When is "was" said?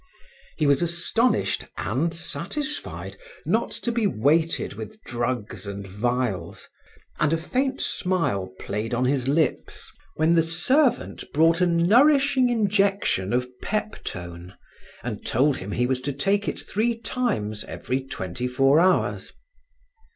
0.65-0.81, 15.85-16.01